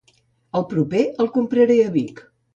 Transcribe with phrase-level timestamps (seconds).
[0.59, 2.25] El proper el compraré a Vic.